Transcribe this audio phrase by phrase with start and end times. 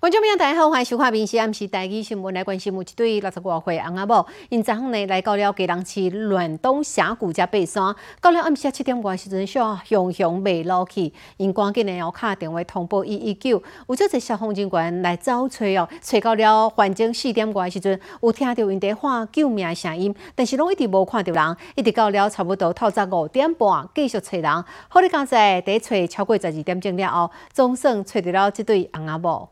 [0.00, 29.48] 观众朋友大家好，欢迎收看《明时暗时台语新闻》来关心有一对六十多岁翁仔某，因昨昏呢来到了吉隆市乱东峡谷遮爬山，到了暗时七点半时阵，小熊熊未落去，因赶紧呢要敲电话通报一一九，有足侪消防人员来找找哦，找到了环境四点半时阵，有听到因在喊救命声音，但是拢一直无看到人，一直到了差不多透早五点半继续找人，好你刚才在找超过十二点钟了后，总算找到了这对翁仔某。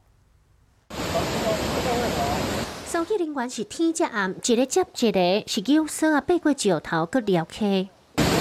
[2.86, 7.89] 搜救人员是天接暗，一个接一个，是救生啊，爬过石头去撩起。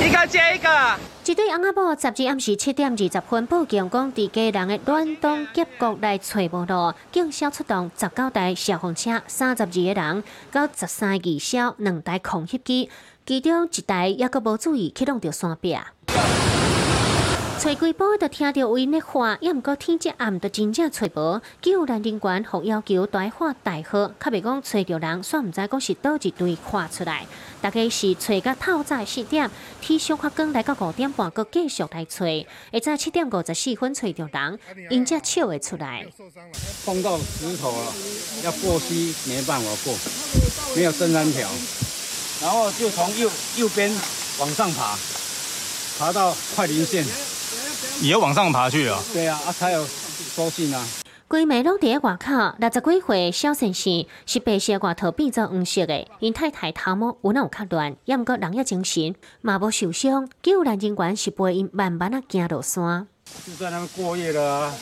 [0.01, 0.95] 一个接一个。
[1.25, 12.89] 一对翁仔某十日暗时七点二十分报警，讲伫家人的暖冬结谷来找无路，警消出动十九台消防车，三十二个人，到十三个消两台空袭机，
[13.25, 15.75] 其中一台也阁无注意启动着山壁。
[17.57, 21.41] 找几波，就听到有因咧喊，也毋过天色暗，就真正找无。
[21.61, 27.25] 救援人员互要求大喊大喝，较袂讲找着人，煞毋知讲是倒一队看出来。
[27.61, 29.49] 大概是找到透早四点，
[29.81, 32.25] 天上发光来到五点半，佮继续来找。
[32.25, 34.59] 会在七点五十四分找着人，
[34.89, 36.05] 因才笑会出来。
[36.85, 37.93] 碰到石头了，
[38.43, 39.95] 要过溪没办法过，
[40.75, 41.49] 没有登山条，
[42.41, 43.89] 然后就从右右边
[44.39, 44.97] 往上爬，
[45.97, 47.05] 爬到快临线。
[48.01, 48.99] 也要往上爬去啊？
[49.13, 50.85] 对啊，啊才有收信啊。
[51.27, 60.29] 规暝拢伫咧外口，六十几岁小先生是白色外套变做黄色的，因太太头毛有哪有较乱，也毋过人也精神，嘛无受伤。
[60.43, 63.07] 救援人员是陪因慢慢啊行落山。
[63.45, 64.73] 就在那边过夜了啊，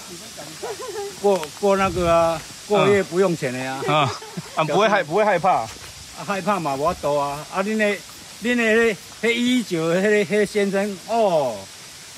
[1.22, 3.82] 过过那个啊，过夜不用钱的呀。
[3.88, 4.12] 啊
[4.56, 5.66] 啊， 不会害不会害怕？
[6.26, 7.40] 害怕嘛，我多啊。
[7.54, 7.96] 啊，恁那
[8.44, 11.56] 恁那迄迄一九迄个迄先生哦，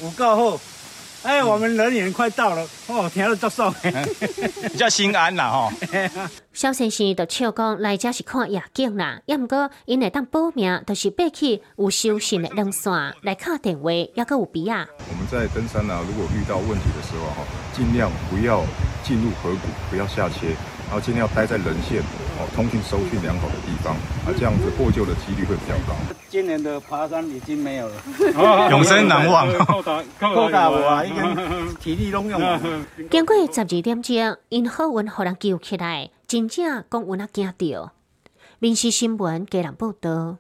[0.01, 0.59] 有够好。
[1.25, 3.73] 哎，我们人员快到了哦，听了足爽，
[4.71, 5.71] 比较心安啦吼。
[6.53, 14.87] 肖先生就笑讲，来这是看夜景啦，也唔过因会当报名，就是爬起有修行的登山来敲电话，也够有笔啊。
[15.09, 17.43] 我们在登山啊，如果遇到问题的时候哈，
[17.73, 18.63] 尽量不要
[19.03, 20.55] 进入河谷，不要下切。
[20.85, 22.01] 然后尽量待在人线
[22.37, 23.93] 哦，通讯收讯良好的地方，
[24.25, 25.95] 啊，这样子获救的几率会比较高。
[26.29, 29.47] 今年的爬山已经没有了， 永生难忘。
[30.19, 32.59] 够大我啊，已经体力拢用了。
[33.09, 37.91] 经过十二点钟，因好运互人救起来，真正讲有那惊到。
[38.59, 40.37] 民事新闻家人报道。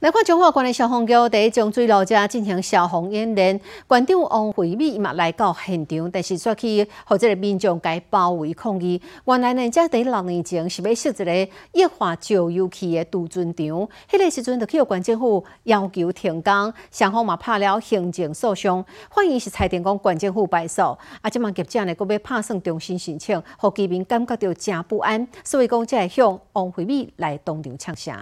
[0.00, 9.02] 来看中华关的消防局在江水路遮进行消防演练，馆长王惠美嘛来到现场，但是却去或者个民众该包围抗议。
[9.24, 13.66] 原来呢，这在六年前是要设一个液化石油气的储存场，
[14.08, 20.80] 迄个时阵就去关政府要求停工，双方嘛拍了行政诉讼，法院是裁定讲县政府败诉。
[21.22, 28.14] 啊，即嘛业者呢，阁要拍算重新申请，互居民感觉到真不安，所以讲才会向王惠美来当场呛声。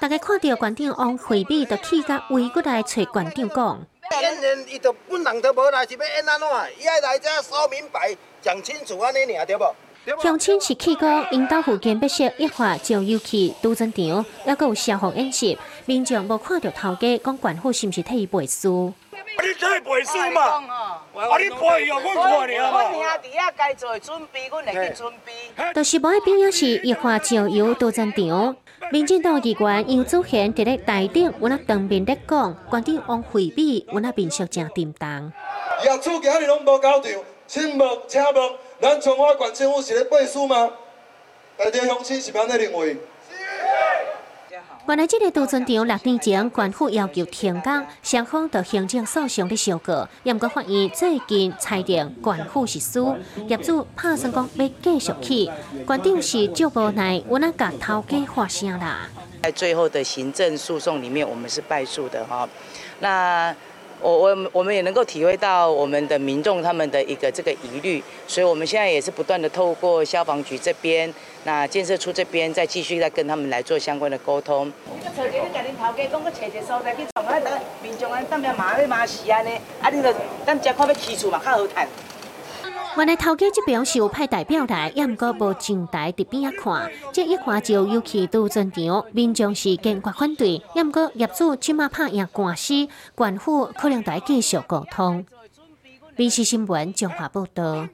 [0.00, 3.86] 大家看到馆长王惠美，就气甲围过来找馆长讲。
[4.20, 6.48] 演员伊就本人都无来，是要演安怎？
[6.80, 9.74] 伊爱来遮说明白，讲清楚安尼尔，对无？
[10.20, 18.92] 乡亲是气讲，因兜附近要设一化石油气储存场，还佫有消防演习，民众无看到头家讲管府是毋是替伊背书？
[19.54, 20.40] 你替背书嘛？
[21.14, 22.82] 啊，你背哦，我看你啊嘛。
[22.92, 25.32] 兄弟啊，该做准备，阮会去准备。
[25.74, 28.56] 就是无边也是液化石油储存场。
[28.90, 35.32] 民进党议员杨祖贤伫咧台顶，阮那当面咧讲，关于王惠美，阮那面色正沉重。
[35.84, 37.12] 业主今日拢无交场，
[37.46, 38.34] 请问，请问，
[38.80, 40.70] 咱中华县政府是咧背书吗？
[41.56, 42.96] 大家乡亲是安尼认为？
[44.86, 53.16] 原来这个杜村长六年前，官府要求停工，双方就行政诉讼的小告，也毋过法院最近裁定官府是输，
[53.48, 55.50] 业主拍算讲要继续去，
[55.86, 59.08] 官长是就无奈，我那甲头家发声啦。
[59.42, 62.46] 在最后的行政诉讼里面，我们是败诉的哈。
[63.00, 63.56] 那
[64.04, 71.10] 我我我们也能够体会到我们的民众他们的一个这个疑虑，所以我们现在也是不断的透过消防局这边。
[71.44, 74.70] 那建设处这边再继续再跟他们来做相关的沟通。
[77.82, 80.14] 民众安当面骂要骂死安尼，啊，你着
[80.44, 81.88] 咱只看要起厝嘛，较好谈。
[82.96, 86.90] 原来头家这边是有派代表来，也毋过无进台伫边仔看。
[87.12, 87.60] 这一看。
[87.60, 95.24] 就尤其都正场，民众是坚决反对，也毋过业主即马拍赢官司，官府可能会继续沟通。
[96.14, 97.88] 电视新闻中华报道。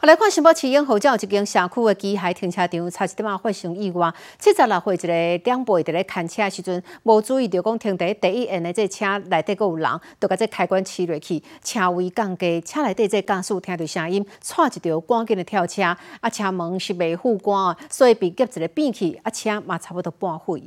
[0.00, 4.12] 来看新北市永和有一间社区的机械停车场，差一点啊发生意外。
[4.38, 15.82] 七十六岁一个长辈伫咧看车的时阵，无注意到讲停伫第一沿的这车内底阁有人，就甲这开关起落去，车位降低，车内底这驾驶听到声音，踹一条赶紧的跳车，
[16.20, 20.62] 啊车门是未护关，所以被夹一个变去，啊车嘛差不多半毁。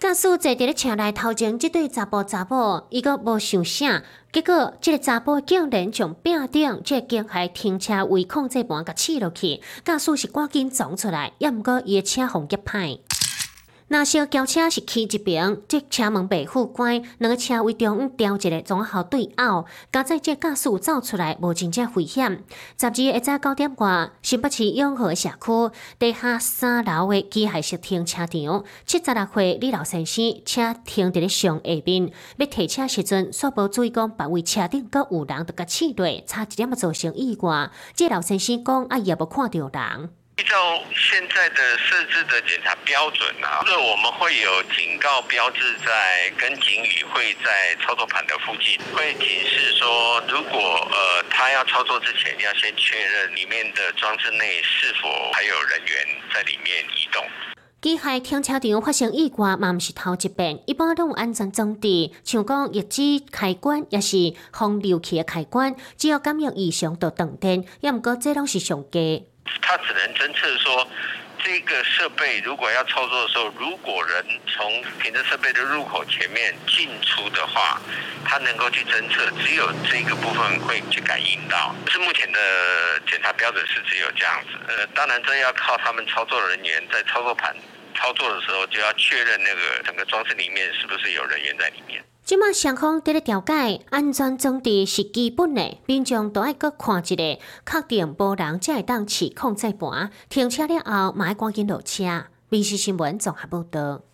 [0.00, 4.02] 驾驶坐伫咧车内头前，即对查甫查某，伊阁无想啥，
[4.32, 13.00] 结果即个查甫竟然从边顶即个惊骇停车位控制盘甲刺落去，驾驶是赶紧撞出来，也毋过伊的车红夹歹。
[13.90, 22.44] 若小轿车是起一边，即车门被护关，两个车位中央调一个综合对凹，加在即驾驶走出来无真正危险。
[22.78, 37.68] 十二日早九点外，新北市永和社区地下三楼的机械式停车场，七十六岁李老先生车停伫咧上下面，要提车时阵，煞无注意讲别位车顶阁有人，就甲刺落，差一点仔造成意外。
[37.96, 40.19] 即老先生讲，啊，伊也无看到人。
[40.40, 50.58] 依照现在的设置的检查标准啊，这我们会有警告标志在，跟警语会在操作盘的附近，会警示说，如果
[50.90, 57.22] 呃他要操作之前，要先确认里面的装置内是否还有人员在里面移动。
[57.82, 68.98] 机械停车场发生意外，嘛毋是头一遍，一般拢有安全装置，像讲液机开关，也是风流器的开关，只要感应异常就断电，也毋过这拢是上加。
[69.60, 70.88] 它只能侦测说，
[71.42, 77.80] 这个设备如果要操作的时候，如果人从停车设备的入口前面进出的话，
[78.24, 81.74] 它能够去侦测，只有这个部分会去感应到。
[81.88, 84.58] 是目前的检查标准是只有这样子。
[84.68, 87.54] 呃，当然这要靠他们操作人员在操作盘
[88.00, 92.02] 操作的时候，就要确认那个整个装置里面是不是有人员在里面。
[92.24, 100.10] 即马双方伫咧调解，安全装置是基本的，民众都爱搁看一个，确定无人才会当起控制盘。
[100.28, 102.04] 停车了后，嘛爱赶紧落车。
[102.48, 104.09] 民事新闻综合报道。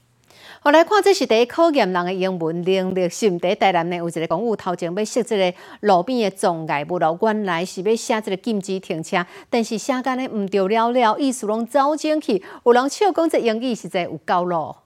[0.66, 3.08] 后来看，这是第一考验人的英文能力。
[3.08, 3.38] 是毋？
[3.38, 12.42] 第台南呢有一个公务头前要设这个路边的障碍物咯，原来是要写这个禁止停车，但是写干呢毋对了了，意思拢走进去。
[12.64, 14.82] 有人笑讲这英语实在有够咯。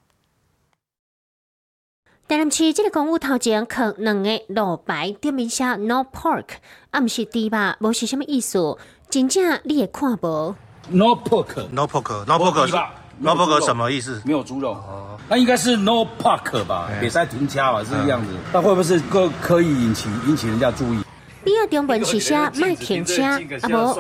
[2.28, 6.44] 台南市这个公务头前刻两个路牌，顶面写 No Park，
[6.90, 7.78] 啊，毋是字吧？
[7.80, 8.76] 无是什么意思？
[9.08, 10.54] 真正你会看无
[10.90, 14.20] ？No Park，No Park，No Park，No Park 什么意思？
[14.25, 14.72] 没有猪肉。
[14.72, 16.88] 哦，那应该是 No Park 吧？
[17.00, 18.32] 别再停车吧，是这样子。
[18.52, 21.02] 那会不会是刻刻意引起引起人家注意？
[21.43, 23.38] 你要中文是写卖停车，啊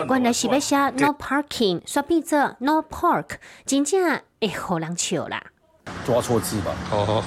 [0.06, 5.42] 无原来是要写 No Parking，煞变做 No Park，真正会好人笑啦。
[6.04, 6.72] 抓错字吧。
[6.90, 7.22] 哦。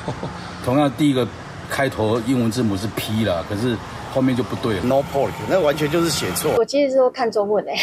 [0.64, 1.28] 同样，第一个
[1.70, 3.76] 开头英文字母是 P 啦，可是
[4.14, 4.84] 后面就不对了。
[4.84, 6.54] No Park，那完全就是写错。
[6.58, 7.76] 我其实说看中文诶，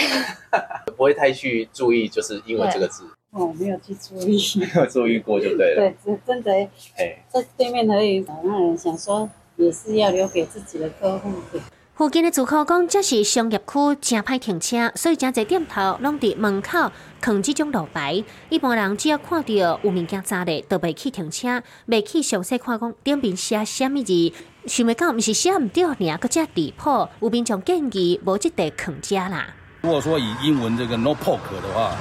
[0.96, 3.02] 不会太去注意，就是英文这个字。
[3.32, 4.40] 哦，没有去注意。
[4.58, 5.82] 没有注意过就对了。
[5.82, 6.52] 对，只真的
[6.96, 8.24] 哎，在对面而已。
[8.44, 11.60] 让人想说，也是要留给自己的客户的。
[11.94, 16.90] 附近的住客讲，这是商业区，真歹停车，所以真侪店头拢伫门口
[17.20, 18.24] 放这种路牌。
[18.48, 24.32] 一般人只要看到有物件砸的，都袂去停车，袂去详细看讲顶面写什么字。
[24.66, 27.06] 想袂到，毋是写毋对，尔佫只离谱。
[27.20, 29.54] 有民众建议无即地放家啦。
[29.82, 31.94] 如果说以英文这个 No Pork 的话，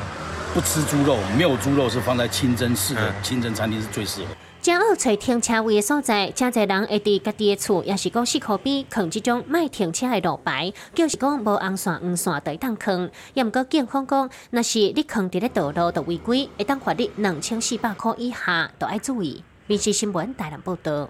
[0.51, 4.27] 不吃猪肉，没有猪肉是放在清真寺的清真餐厅是最适合。
[4.61, 13.09] 正好找停车位的所在，真侪人会伫家己的厝，也是讲四口边放这种卖停车的路牌，就是讲无红线、黄线会当放。
[13.35, 19.43] 也毋过警方讲，若是你放伫咧道路就违规，会当罚你两千四百块以下，都爱注意。
[19.67, 21.09] 民事新闻台南报道。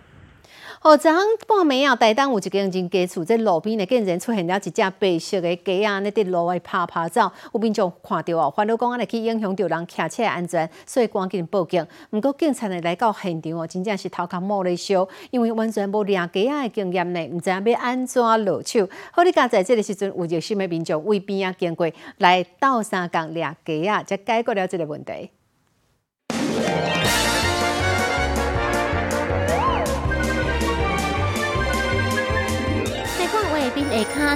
[0.82, 11.86] 哦，昨昏半暝啊，台东有一间真家厝，在路边呢，竟然出现了一只白色的鸡啊，咧伫路外拍拍走，有民众看到哦，烦恼讲安尼去影响到人骑车安全，所以赶紧报警。
[12.12, 18.88] 毋过警察呢来到现场哦，真正是头壳摸咧烧，因为完全无掠鸡仔的经验呢，毋知影要安怎落手。
[19.12, 25.30] 好，你家在这个时阵有热心的民众为边啊经过，来斗三共掠鸡仔，才解决了这个问题。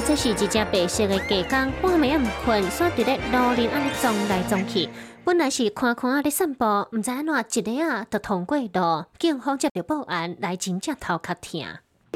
[0.06, 4.90] 这是一只白色的鸡公，半暝也毋困，煞伫咧路林安尼撞来撞去。
[5.24, 9.06] 本来是看看啊咧散步，毋知安怎一日啊就通过路。
[9.18, 11.64] 警方接到报案来，真正头壳疼。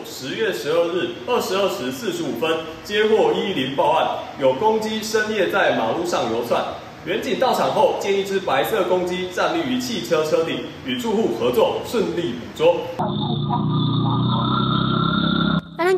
[0.05, 6.61] 十月十二日二十二时四十五分，接获一零报案，有公鸡深夜在马路上游窜。
[7.05, 13.86] 远警到场后，见一只白色公鸡站立于汽车车顶，与住户合作顺利捕捉。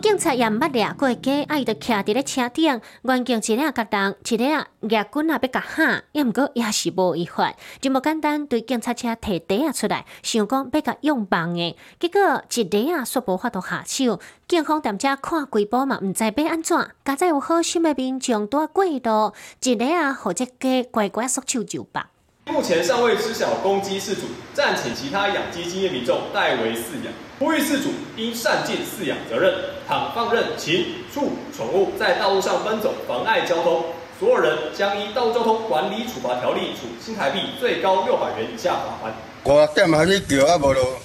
[0.01, 22.09] 警察也毋捌掠过鸡，啊伊就徛伫咧车顶，原警一领甲人，一领牙棍啊要甲喊，也毋过也是无违法，就无简单对警察车摕底啊出来，想讲要甲用棒的，结果一底啊煞无法度下手，警方踮遮看规波嘛，毋知要安怎，加在有好心的民众拄过路，一底啊或者鸡乖乖缩手就罢。
[22.51, 24.21] 目前尚未知晓公鸡事主，
[24.53, 27.13] 暂请其他养鸡经验民众代为饲养。
[27.37, 29.53] 呼吁饲主应善尽饲养责任。
[29.87, 33.85] 倘放任禽畜宠物在道路上奔走，妨碍交通，
[34.19, 39.13] 所有人将依《道路交通管理处罚条例》处新台币最高六百元以下罚款。
[39.43, 40.99] 我点下去叫啊无咯，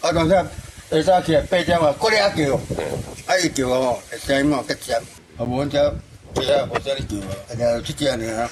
[0.00, 0.44] 啊当下
[0.90, 2.54] 下早起八点啊，过来叫，
[3.26, 4.96] 啊伊叫哦，声音嘛较尖，
[5.38, 5.94] 啊无阮遮。
[6.34, 8.50] 对啊，我这里叫啊，哎呀，去这呢，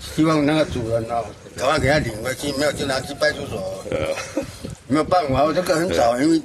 [0.00, 1.24] 希望那个主人哦，
[1.58, 3.60] 赶快给他领回去，没有就拿去派出所。
[4.86, 6.40] 没有办法，我这个很早，因为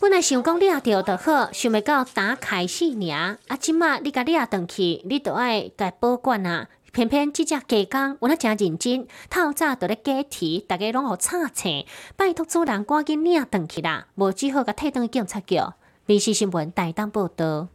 [0.00, 6.68] 本来想讲掠着就好，想未到打开始尔，啊，即马你甲掠转去，你都爱该保管啊。
[6.92, 15.60] 偏偏即只鸡公，我那真认真，透早就咧鸡啼，大家拢好吵醒，拜托主人赶紧领转去啦，无只好甲退去警察局。
[16.06, 17.68] 民事新闻大当报道。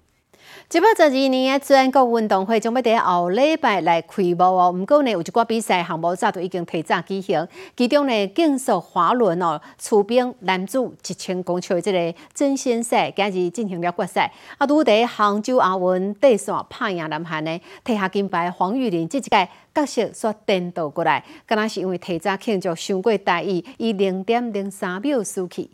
[0.72, 4.72] 一百十二年的全国运动会将要在后礼拜来开幕哦。
[4.72, 7.48] 不过呢，有一寡比赛项目早就已经提早举行。
[7.76, 14.32] 其中呢，竞速滑轮哦，出兵男子一千公尺的这个争先赛，今日进行了决赛。
[14.58, 25.70] 啊，拄在杭州亚运第三拍赢南韩呢，摕下金牌黄玉玲，这一届角色煞颠倒过来，敢若是因为提早庆祝伤过大意，以零点零三秒输去。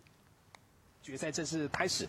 [1.04, 2.08] 决赛正式开始。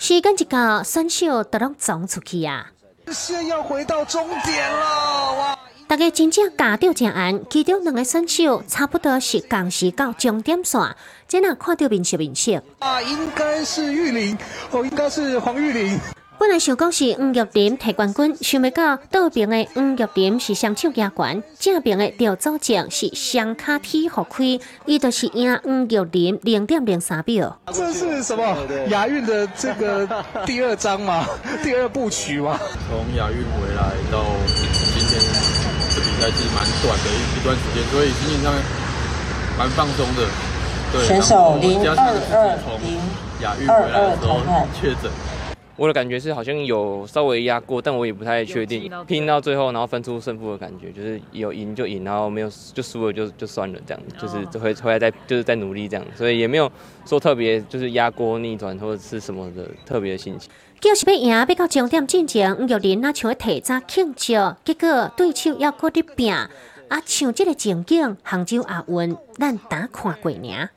[0.00, 2.70] 时间一到，选手都拢冲出去啊！
[3.10, 5.58] 现要回到终点了，哇！
[5.88, 10.94] 大家真正夹到正安，其中两个选手差不多是同时到终点线，
[11.26, 12.62] 真若看到面色面色。
[12.78, 14.38] 啊，应该是玉玲，
[14.70, 15.98] 哦，应该是黄玉玲。
[16.38, 27.58] 本来想讲是黄玉林提冠军，想未到倒边的黄玉林是双手压冠，正边的赵祖正是双卡体互开，伊就是赢黄玉林零点零三秒。
[27.72, 28.56] 这是什么
[28.90, 30.08] 亚运的这个
[30.46, 31.26] 第二章吗？
[31.64, 32.56] 第二部曲吗？
[32.88, 34.22] 从亚运回来到
[34.94, 35.20] 今天
[35.90, 38.54] 这比赛其实蛮短的一一段时间，所以心情上
[39.58, 40.22] 蛮放松的。
[40.92, 42.96] 对，选手零二二零
[43.42, 44.40] 亚运回来的时候
[44.80, 45.10] 确诊。
[45.78, 48.90] 我的感觉是好像有稍微压过，但我也不太确定。
[49.06, 56.70] 拼到最后，然后分出胜负的感觉，就是有赢就赢，然后没有就输了就就算了，这样就是回回来再就是在努力这样，所以也没有
[57.06, 60.50] 说特别就是压锅逆转或者是什么的特别的心情。
[60.80, 64.32] 就是要赢，要到终点进前，吴玉林啊像要提早庆祝，
[64.64, 66.50] 结果对手要搁伫拼，啊
[67.04, 70.68] 像这个情景，杭州亚运咱打看过呢。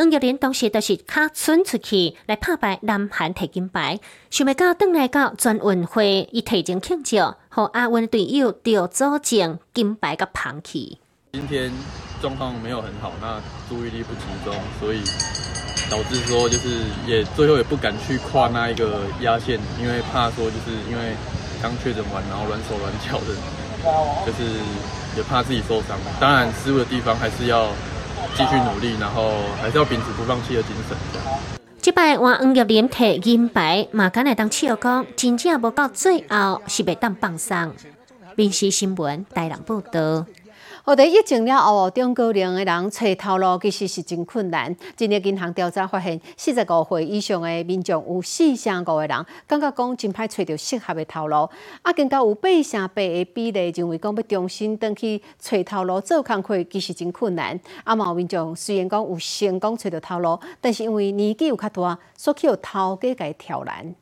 [0.00, 7.18] 黄玉玲当时就是卡村出去来拍败南韩摕金牌，想未到转来到全运会，伊提前庆祝，
[7.50, 10.96] 和亚运队友赵祖正金牌甲捧起。
[11.34, 11.70] 今天
[12.22, 15.02] 状况没有很好，那注意力不集中，所以
[15.90, 21.14] 导致说就是也最后也不敢去跨那一个压线，因为怕说就是因为
[21.60, 23.36] 刚确诊完，然后软手软脚的，
[24.24, 24.50] 就是
[25.14, 25.98] 也怕自己受伤。
[26.18, 27.68] 当然失误的地方还是要。
[28.34, 30.96] 继续努力，然后还是要秉持不放弃的精神。
[31.80, 37.72] 这摆换黄玉林摕银牌，嘛敢来当笑讲，真正无到最后是袂当放松。
[38.36, 40.24] 民视新闻台人报道。
[40.90, 44.74] 我哋疫情了后，中高龄的人找头路其实是真困难。
[44.96, 51.48] 今日银行调查发现，四十五岁以上的民众有四成五的人感觉讲真歹找到适合的头路，
[51.82, 57.60] 啊，更加有八成八的比例认为讲要重新登去找头路做工课，其实真困难。
[57.84, 63.94] 啊，有民众虽然讲有成功找到头路，但是因为年纪有较大，所以有头家给挑难。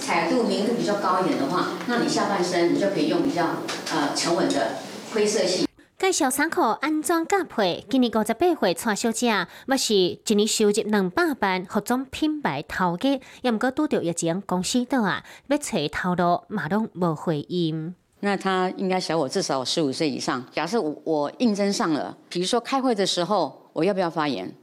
[0.00, 3.44] 彩度明度比较高一点的话，那你下半身你就可以用比较
[3.92, 4.78] 呃沉稳的
[5.16, 5.66] 灰色系。
[5.98, 9.28] 介绍衫裤安装搭配，今年五十八岁蔡小姐，
[9.66, 17.94] 要是一年收入两百万，服装品牌头家，也毋过拄着疫情公司倒啊，要找头路马拢无回应。
[18.20, 20.44] 那他应该小我至少十五岁以上。
[20.52, 24.54] 假设我我应征上了，比如说开会的时候，我要不要发言？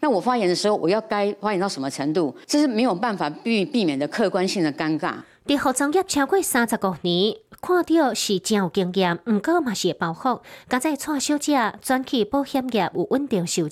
[0.00, 2.36] 那我发言的时候，我要该发言到什么程度？
[2.44, 5.14] 这是没有办法避避免的客观性的尴尬。
[5.46, 10.40] 伫服装业超过三十五年，看到是真有经验，毋过嘛是会包袱。
[10.66, 13.68] 刚才蔡小姐转去保险业有稳定收入，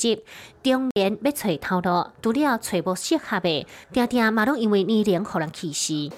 [0.62, 6.12] 中年要找头路，除了找无适合的，定定嘛拢因为年龄互人歧视。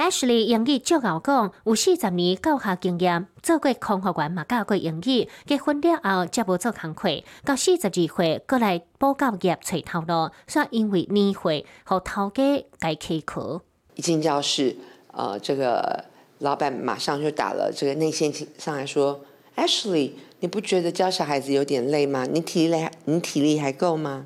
[0.00, 5.28] Ashley 英语足够讲，有四十年教学经验，做过空服员嘛教过英语。
[5.44, 13.60] 结婚了后，则无做工课，到四十二岁，过来补教业找头路，煞因为年岁和头家改开课。
[13.94, 14.74] 一进教室，
[15.12, 16.06] 呃，这个
[16.38, 19.20] 老板马上就打了这个内线上来说
[19.56, 22.24] ：“Ashley，你不觉得教小孩子有点累吗？
[22.24, 24.24] 你体力你体力还够吗？”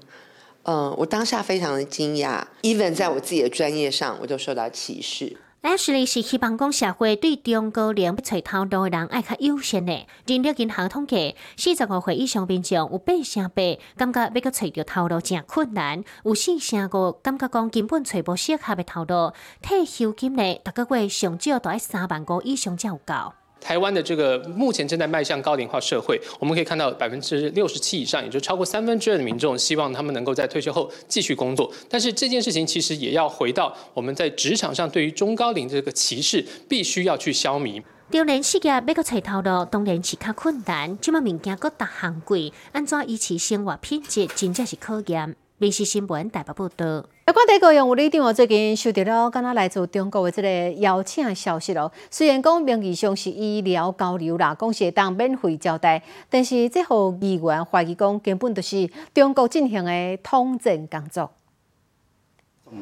[0.62, 5.36] 嗯，我当下非常的惊讶，even 在我自己的专业上，我都受到歧视。
[5.64, 10.06] 阿实哩是希望讲社会对中高龄要找头路的人爱较优先的。
[10.26, 13.62] 人力银行统计，四十五岁以上民众有八成八
[13.96, 19.32] 感觉要个找着头路真困难，有四成五感觉讲根本找无适合的头路。
[19.62, 23.32] 退休金呢，逐个月上少都要三万五以上才有够。
[23.64, 31.72] 台湾的这个目前正在迈向高龄化社会，我们可以看到百分之六十七以上，也就超过三分之二的民众希望他们能够在退休后继续工作。
[31.88, 37.82] 但是这件事情其实也要回到我们在职场上对于中高龄这个歧视，必须要去消弭。
[38.10, 40.98] 中年事业要个找头路，当然是较困难。
[40.98, 45.34] 即么物件各大行贵，安怎维持生活品质，真正是考验。
[45.58, 47.02] 民事新闻台北报道。
[47.26, 51.92] 台湾地高用有理长最近收到了敢若来自中国的即个邀请消息咯。
[52.10, 61.30] 虽然讲名义上是医疗交流啦，讲是当免费招待，但是这号议员怀疑讲根本就是中国进行的统战工作。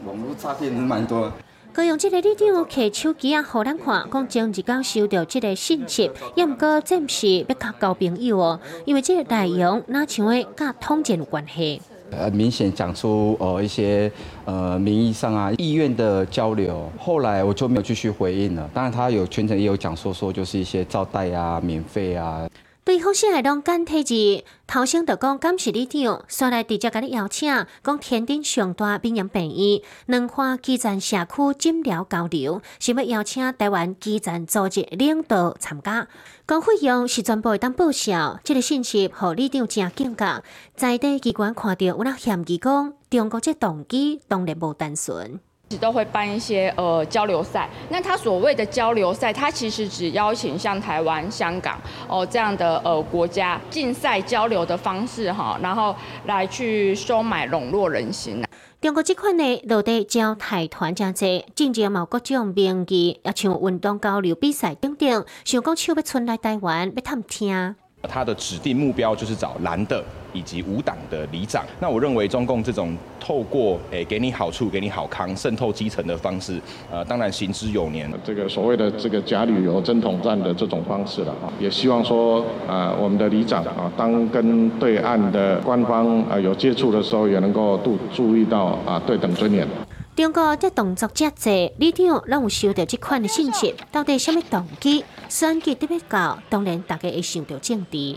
[0.07, 1.31] 网络诈骗是蛮多。
[1.75, 11.83] 高用即个理长摕手机啊，互咱看，讲前日刚收到即个信息，也毋过暂时要交交朋友哦，因为即个内容哪像诶甲统战有关系。
[12.17, 14.11] 呃，明显讲出呃一些
[14.45, 18.69] 呃名义上啊意愿的交流，后来我就没有继续回应了。
[18.73, 22.49] 当然，他有全程也有讲说说就是一些招待啊、免费啊。
[22.85, 36.09] 对方先来当简体字，头先就讲感谢你长，刷来直接甲你邀请，讲天顶上大病人病院，两花基层社区诊疗交流，想要邀请台湾基层组织领导参加，
[36.45, 38.41] 讲费用是全部会当报销。
[38.43, 40.43] 这个信息互你长真警觉，
[40.75, 45.39] 在地机关看到有那嫌疑讲，中国这动机当然无单纯。
[45.77, 55.95] 都会办一些呃交流赛，那他所谓的交流赛，他其实只邀请像台湾、香港哦这样的呃国家竞赛交流的方式哈，然后
[56.27, 58.43] 来去收买笼络人心。
[58.81, 67.77] 中国这款呢落地招台团真济，甚至某各种名义，也像运动交流比赛等等，想讲手要出来台湾要探听。
[68.09, 71.65] 他的指定目标就是找蓝的以及无党的里长。
[71.81, 78.11] 那我认为中共这种透过诶给你好处、给你好康、渗透基层的方式，呃，当然行之有年。
[78.25, 89.67] 这个所谓的这个假旅游真统战的这种方式了啊，也希望说啊，我们的里长啊，当跟对岸的官方啊有接触的时候，也能够注注意到啊对等尊严。
[90.15, 95.03] 中国这动作遮济，李长让有收到这款的信息，到底什么动机？
[95.29, 98.17] 选举特别高，当然大家会想到政治。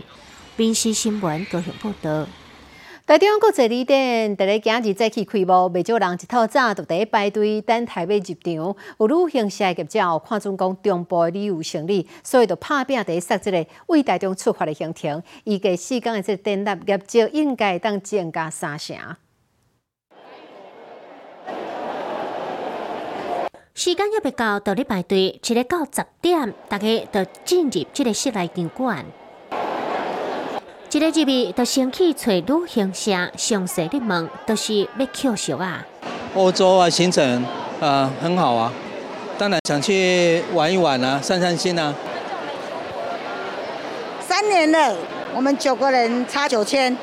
[0.58, 2.26] 民事新闻高雄报道。
[3.04, 8.76] 台中国际旅店，伫咧今日早起开幕，未少人一透早就伫咧排队等台北入场。
[8.98, 15.22] 有旅行社业者看准讲中部旅游生意，所以就拍拼伫设这个为台中出发的行程。
[15.44, 18.96] 预计四天的这订单业绩应该当增加三成。
[23.74, 29.04] 时间也未到，到咧排队，一日到十点，大家就进入这个室内场馆。
[30.96, 35.84] 一个入面就先去找旅行社详细的问，都是要扣熟啊。
[36.34, 37.44] 欧洲啊，行程
[37.78, 38.72] 啊很好啊，
[39.36, 41.94] 当然想去玩一玩啊，散散心啊。
[44.22, 44.96] 三年了，
[45.34, 46.96] 我们九个人差九千。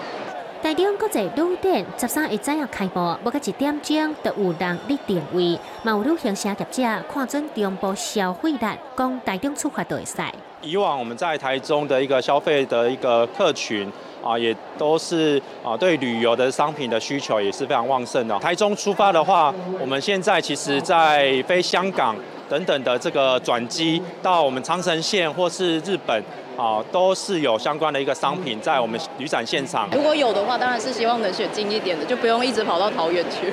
[0.64, 8.60] 台中国际旅店十三日早要开幕，不过一点钟就有人立定位，嘛有旅行社业者看准中部消费力，
[8.98, 10.16] 讲台中出发就会使。
[10.63, 13.91] 以往我们在台中的一个消费的一个客群
[14.23, 18.38] 啊，也都是啊对旅游的商品的需求也是非常旺盛的。
[18.39, 22.15] 台中出发的话，我们现在其实在飞香港
[22.49, 26.21] 等等的这个转机到我们长城线或是日本。
[26.56, 29.89] 啊，都是有相关的一个商品在我们旅展现场。
[29.91, 33.52] 如果有的话，当然是希望能选近一点的，就不用一直跑到桃园去。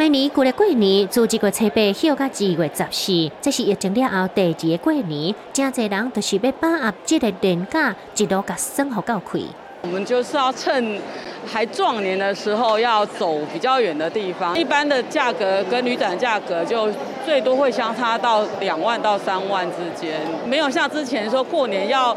[0.00, 9.38] 每年过了过年，自一月初八休到二月十四，这是疫情了后第二个过年，真侪人都是要把握这个年假，一路甲生活到开。
[9.82, 10.98] 我们就是要趁
[11.44, 14.58] 还壮年的时候，要走比较远的地方。
[14.58, 16.90] 一般的价格跟旅展价格就
[17.26, 22.16] 最多会相差到两万到三万之间，没有像之前说过年要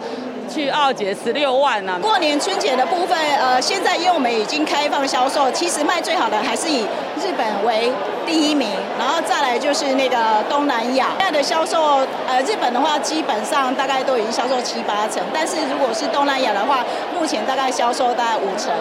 [0.50, 2.00] 去奥捷十六万呢。
[2.02, 6.82] 过年春节的部分，呃，现在因为我们已经开放销售，其实卖最好的还是以
[7.22, 7.92] 日本为
[8.26, 10.18] 第一名，然后再来就是那个
[10.50, 11.08] 东南亚。
[11.18, 18.74] 现在的销售，呃，日本的话基本上大概都已经销售七八成，但是如果是东南亚的话，目前大概销售大概五成。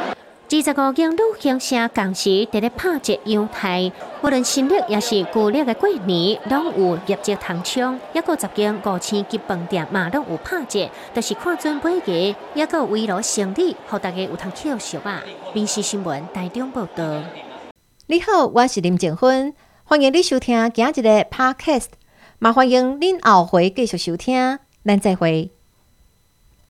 [0.55, 3.91] 二十五间旅行社同时伫咧拍折阳台，
[4.23, 7.99] 无论新历也是旧历的过年，拢有业绩通冲。
[8.13, 12.13] 一个十间五星级饭店嘛，拢有拍折，就是看准买价，
[12.55, 15.23] 也有围炉生理，互大家有通捡熟啊。
[15.55, 17.23] 民事新闻台中报道。
[18.09, 21.25] 你好，我是林静芬，欢迎你收听今日的。
[21.31, 21.87] Podcast，
[22.39, 25.51] 嘛欢迎恁后回继续收听，咱再会。